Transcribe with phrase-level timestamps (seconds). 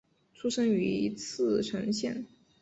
[0.33, 2.25] 出身于茨城县。